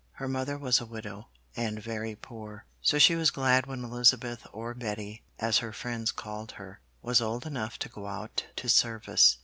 Her 0.13 0.27
mother 0.27 0.57
was 0.57 0.81
a 0.81 0.85
widow 0.87 1.27
and 1.55 1.79
very 1.79 2.15
poor, 2.15 2.65
so 2.81 2.97
she 2.97 3.13
was 3.13 3.29
glad 3.29 3.67
when 3.67 3.83
Elizabeth 3.83 4.47
or 4.51 4.73
Betty, 4.73 5.21
as 5.39 5.59
her 5.59 5.71
friends 5.71 6.11
called 6.11 6.53
her, 6.53 6.79
was 7.03 7.21
old 7.21 7.45
enough 7.45 7.77
to 7.77 7.87
go 7.89 8.07
out 8.07 8.47
to 8.55 8.67
service. 8.67 9.37